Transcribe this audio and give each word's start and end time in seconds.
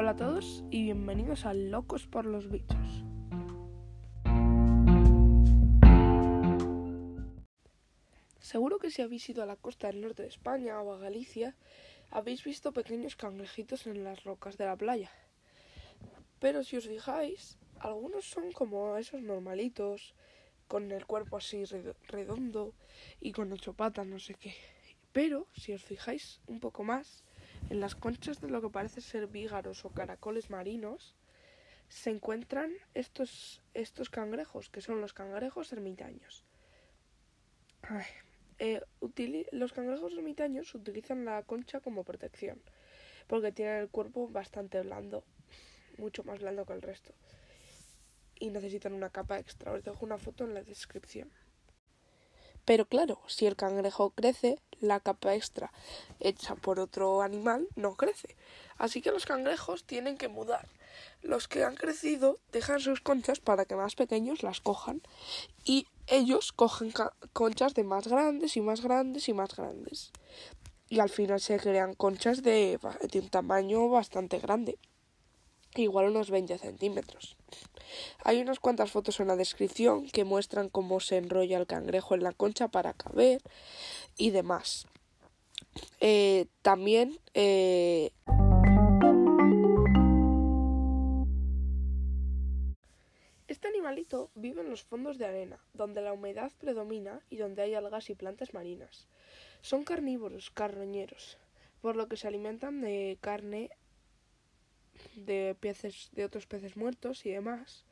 Hola 0.00 0.10
a 0.12 0.16
todos 0.16 0.62
y 0.70 0.84
bienvenidos 0.84 1.44
a 1.44 1.54
Locos 1.54 2.06
por 2.06 2.24
los 2.24 2.48
Bichos. 2.48 3.02
Seguro 8.38 8.78
que 8.78 8.92
si 8.92 9.02
habéis 9.02 9.28
ido 9.28 9.42
a 9.42 9.46
la 9.46 9.56
costa 9.56 9.88
del 9.88 10.00
norte 10.00 10.22
de 10.22 10.28
España 10.28 10.80
o 10.80 10.92
a 10.92 10.98
Galicia, 10.98 11.56
habéis 12.12 12.44
visto 12.44 12.70
pequeños 12.70 13.16
cangrejitos 13.16 13.88
en 13.88 14.04
las 14.04 14.22
rocas 14.22 14.56
de 14.56 14.66
la 14.66 14.76
playa. 14.76 15.10
Pero 16.38 16.62
si 16.62 16.76
os 16.76 16.86
fijáis, 16.86 17.58
algunos 17.80 18.24
son 18.24 18.52
como 18.52 18.96
esos 18.98 19.20
normalitos, 19.20 20.14
con 20.68 20.92
el 20.92 21.06
cuerpo 21.06 21.38
así 21.38 21.64
redondo 22.06 22.72
y 23.20 23.32
con 23.32 23.52
ocho 23.52 23.72
patas, 23.72 24.06
no 24.06 24.20
sé 24.20 24.34
qué. 24.34 24.54
Pero 25.10 25.48
si 25.56 25.72
os 25.72 25.82
fijáis 25.82 26.40
un 26.46 26.60
poco 26.60 26.84
más, 26.84 27.24
en 27.70 27.80
las 27.80 27.94
conchas 27.94 28.40
de 28.40 28.48
lo 28.48 28.60
que 28.60 28.70
parece 28.70 29.00
ser 29.00 29.26
vígaros 29.26 29.84
o 29.84 29.90
caracoles 29.90 30.50
marinos, 30.50 31.14
se 31.88 32.10
encuentran 32.10 32.72
estos, 32.94 33.62
estos 33.74 34.10
cangrejos, 34.10 34.68
que 34.68 34.80
son 34.80 35.00
los 35.00 35.12
cangrejos 35.12 35.72
ermitaños. 35.72 36.44
Eh, 38.58 38.82
los 39.52 39.72
cangrejos 39.72 40.12
ermitaños 40.12 40.74
utilizan 40.74 41.24
la 41.24 41.42
concha 41.44 41.80
como 41.80 42.04
protección, 42.04 42.60
porque 43.26 43.52
tienen 43.52 43.76
el 43.76 43.88
cuerpo 43.88 44.28
bastante 44.28 44.80
blando, 44.82 45.24
mucho 45.96 46.24
más 46.24 46.40
blando 46.40 46.66
que 46.66 46.72
el 46.72 46.82
resto, 46.82 47.14
y 48.38 48.50
necesitan 48.50 48.92
una 48.92 49.10
capa 49.10 49.38
extra. 49.38 49.72
Os 49.72 49.84
dejo 49.84 50.04
una 50.04 50.18
foto 50.18 50.44
en 50.44 50.54
la 50.54 50.62
descripción. 50.62 51.30
Pero 52.68 52.84
claro, 52.84 53.18
si 53.28 53.46
el 53.46 53.56
cangrejo 53.56 54.10
crece, 54.10 54.58
la 54.82 55.00
capa 55.00 55.34
extra 55.34 55.72
hecha 56.20 56.54
por 56.54 56.80
otro 56.80 57.22
animal 57.22 57.66
no 57.76 57.94
crece. 57.94 58.36
Así 58.76 59.00
que 59.00 59.10
los 59.10 59.24
cangrejos 59.24 59.84
tienen 59.84 60.18
que 60.18 60.28
mudar. 60.28 60.68
Los 61.22 61.48
que 61.48 61.64
han 61.64 61.76
crecido 61.76 62.40
dejan 62.52 62.80
sus 62.80 63.00
conchas 63.00 63.40
para 63.40 63.64
que 63.64 63.74
más 63.74 63.94
pequeños 63.94 64.42
las 64.42 64.60
cojan 64.60 65.00
y 65.64 65.86
ellos 66.08 66.52
cogen 66.52 66.92
conchas 67.32 67.72
de 67.72 67.84
más 67.84 68.06
grandes 68.06 68.54
y 68.58 68.60
más 68.60 68.82
grandes 68.82 69.30
y 69.30 69.32
más 69.32 69.56
grandes. 69.56 70.12
Y 70.90 70.98
al 70.98 71.08
final 71.08 71.40
se 71.40 71.58
crean 71.58 71.94
conchas 71.94 72.42
de, 72.42 72.78
de 73.10 73.20
un 73.20 73.30
tamaño 73.30 73.88
bastante 73.88 74.40
grande 74.40 74.78
igual 75.74 76.06
unos 76.06 76.30
20 76.30 76.58
centímetros. 76.58 77.36
Hay 78.24 78.40
unas 78.40 78.60
cuantas 78.60 78.90
fotos 78.90 79.20
en 79.20 79.28
la 79.28 79.36
descripción 79.36 80.08
que 80.08 80.24
muestran 80.24 80.68
cómo 80.68 81.00
se 81.00 81.16
enrolla 81.16 81.58
el 81.58 81.66
cangrejo 81.66 82.14
en 82.14 82.22
la 82.22 82.32
concha 82.32 82.68
para 82.68 82.92
caber 82.92 83.40
y 84.16 84.30
demás. 84.30 84.86
Eh, 86.00 86.46
también 86.62 87.18
eh, 87.34 88.10
Este 93.48 93.66
animalito 93.66 94.30
vive 94.34 94.60
en 94.60 94.68
los 94.68 94.82
fondos 94.82 95.16
de 95.16 95.24
arena, 95.24 95.58
donde 95.72 96.02
la 96.02 96.12
humedad 96.12 96.52
predomina 96.58 97.22
y 97.30 97.38
donde 97.38 97.62
hay 97.62 97.74
algas 97.74 98.10
y 98.10 98.14
plantas 98.14 98.52
marinas. 98.52 99.08
Son 99.62 99.84
carnívoros, 99.84 100.50
carroñeros, 100.50 101.38
por 101.80 101.96
lo 101.96 102.08
que 102.08 102.18
se 102.18 102.28
alimentan 102.28 102.82
de 102.82 103.16
carne 103.22 103.70
de 105.18 105.56
peces, 105.58 106.10
de 106.12 106.24
otros 106.24 106.46
peces 106.46 106.76
muertos 106.76 107.26
y 107.26 107.30
demás, 107.30 107.84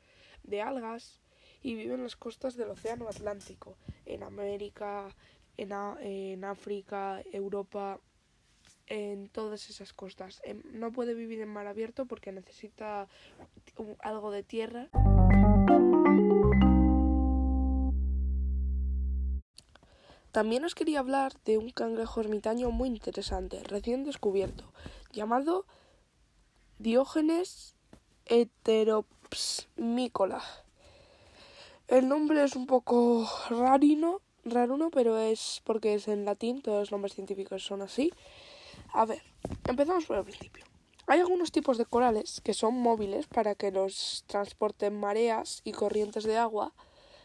de 0.43 0.61
algas, 0.61 1.19
y 1.61 1.75
viven 1.75 1.95
en 1.95 2.03
las 2.03 2.15
costas 2.15 2.55
del 2.55 2.69
Océano 2.69 3.07
Atlántico, 3.07 3.77
en 4.05 4.23
América, 4.23 5.15
en, 5.57 5.71
en 6.01 6.43
África, 6.43 7.21
Europa, 7.31 7.99
en 8.87 9.27
todas 9.29 9.69
esas 9.69 9.93
costas. 9.93 10.41
Em, 10.43 10.61
no 10.71 10.91
puede 10.91 11.13
vivir 11.13 11.41
en 11.41 11.49
mar 11.49 11.67
abierto 11.67 12.05
porque 12.05 12.31
necesita 12.31 13.07
algo 13.99 14.31
de 14.31 14.43
tierra. 14.43 14.89
También 20.31 20.63
os 20.65 20.75
quería 20.75 20.99
hablar 20.99 21.33
de 21.45 21.57
un 21.57 21.71
cangrejo 21.71 22.21
ermitaño 22.21 22.69
muy 22.69 22.89
interesante, 22.89 23.63
recién 23.63 24.03
descubierto, 24.03 24.71
llamado 25.11 25.65
Diógenes 26.79 27.75
heteropsmícola. 28.27 30.43
El 31.87 32.07
nombre 32.07 32.43
es 32.43 32.55
un 32.55 32.67
poco 32.67 33.27
rarino, 33.49 34.21
raruno, 34.45 34.91
pero 34.91 35.17
es 35.17 35.63
porque 35.63 35.95
es 35.95 36.07
en 36.07 36.23
latín, 36.23 36.61
todos 36.61 36.81
los 36.81 36.91
nombres 36.91 37.15
científicos 37.15 37.65
son 37.65 37.81
así. 37.81 38.11
A 38.93 39.05
ver, 39.05 39.23
empezamos 39.67 40.05
por 40.05 40.17
el 40.17 40.23
principio. 40.23 40.65
Hay 41.07 41.19
algunos 41.19 41.51
tipos 41.51 41.79
de 41.79 41.85
corales 41.85 42.41
que 42.43 42.53
son 42.53 42.79
móviles 42.79 43.25
para 43.25 43.55
que 43.55 43.71
los 43.71 44.23
transporten 44.27 44.99
mareas 44.99 45.61
y 45.63 45.71
corrientes 45.71 46.25
de 46.25 46.37
agua 46.37 46.73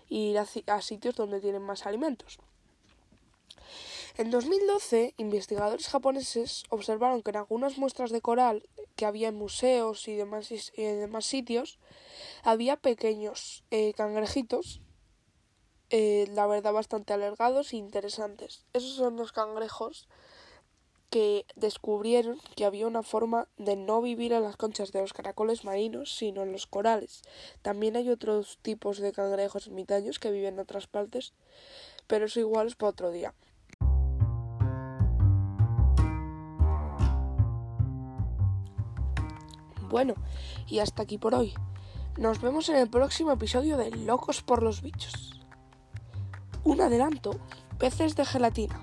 y 0.09 0.31
ir 0.31 0.39
a, 0.39 0.47
a 0.69 0.81
sitios 0.81 1.15
donde 1.15 1.43
tienen 1.43 1.61
más 1.61 1.85
alimentos. 1.85 2.39
En 4.19 4.31
2012, 4.31 5.15
investigadores 5.17 5.89
japoneses 5.89 6.65
observaron 6.69 7.23
que 7.23 7.31
en 7.31 7.37
algunas 7.37 7.79
muestras 7.79 8.11
de 8.11 8.21
coral 8.21 8.69
que 8.97 9.07
había 9.07 9.29
en 9.29 9.37
museos 9.37 10.07
y 10.09 10.15
demás, 10.15 10.53
demás 10.77 11.25
sitios, 11.25 11.79
había 12.43 12.77
pequeños 12.77 13.65
eh, 13.71 13.95
cangrejitos, 13.97 14.83
eh, 15.91 16.27
la 16.35 16.47
verdad 16.47 16.73
bastante 16.73 17.13
alargados 17.13 17.73
e 17.73 17.77
interesantes. 17.77 18.65
Esos 18.73 18.95
son 18.95 19.17
los 19.17 19.33
cangrejos 19.33 20.09
que 21.13 21.45
descubrieron 21.57 22.39
que 22.57 22.65
había 22.65 22.87
una 22.87 23.03
forma 23.03 23.47
de 23.59 23.77
no 23.77 24.01
vivir 24.01 24.33
en 24.33 24.45
las 24.45 24.57
conchas 24.57 24.93
de 24.93 25.03
los 25.03 25.13
caracoles 25.13 25.63
marinos, 25.63 26.17
sino 26.17 26.43
en 26.43 26.53
los 26.53 26.67
corales. 26.67 27.21
También 27.61 27.97
hay 27.97 28.09
otros 28.09 28.59
tipos 28.63 28.99
de 28.99 29.13
cangrejos 29.13 29.67
ermitaños 29.67 30.19
que 30.19 30.31
viven 30.31 30.55
en 30.55 30.61
otras 30.61 30.87
partes, 30.87 31.35
pero 32.07 32.25
eso 32.25 32.41
igual 32.41 32.69
es 32.69 32.77
para 32.77 32.91
otro 32.91 33.11
día. 33.11 33.35
Bueno, 39.93 40.15
y 40.67 40.79
hasta 40.79 41.03
aquí 41.03 41.19
por 41.19 41.35
hoy. 41.35 41.53
Nos 42.17 42.41
vemos 42.41 42.71
en 42.71 42.77
el 42.77 42.89
próximo 42.89 43.31
episodio 43.31 43.77
de 43.77 43.91
Locos 43.91 44.41
por 44.41 44.63
los 44.63 44.81
Bichos. 44.81 45.39
Un 46.65 46.81
adelanto, 46.81 47.39
peces 47.79 48.17
de 48.17 48.25
gelatina. 48.25 48.83